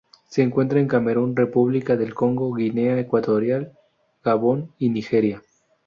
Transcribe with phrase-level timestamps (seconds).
[0.27, 3.77] Se encuentra en Camerún, República del Congo, Guinea Ecuatorial,
[4.23, 5.43] Gabón y Nigeria.